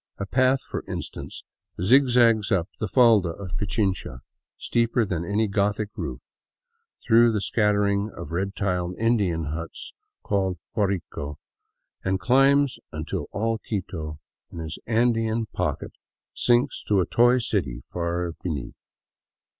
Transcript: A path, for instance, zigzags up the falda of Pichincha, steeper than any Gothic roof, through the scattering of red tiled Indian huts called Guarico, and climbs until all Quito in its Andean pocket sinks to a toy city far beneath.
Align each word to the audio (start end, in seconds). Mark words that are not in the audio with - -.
A 0.17 0.25
path, 0.25 0.63
for 0.63 0.83
instance, 0.87 1.43
zigzags 1.79 2.51
up 2.51 2.67
the 2.79 2.87
falda 2.87 3.29
of 3.29 3.55
Pichincha, 3.55 4.21
steeper 4.57 5.05
than 5.05 5.23
any 5.23 5.47
Gothic 5.47 5.89
roof, 5.95 6.21
through 7.05 7.31
the 7.31 7.39
scattering 7.39 8.09
of 8.17 8.31
red 8.31 8.55
tiled 8.55 8.95
Indian 8.97 9.43
huts 9.53 9.93
called 10.23 10.57
Guarico, 10.75 11.37
and 12.03 12.19
climbs 12.19 12.79
until 12.91 13.27
all 13.31 13.59
Quito 13.59 14.17
in 14.51 14.59
its 14.59 14.79
Andean 14.87 15.45
pocket 15.53 15.91
sinks 16.33 16.83
to 16.85 16.99
a 16.99 17.05
toy 17.05 17.37
city 17.37 17.83
far 17.87 18.31
beneath. 18.41 18.93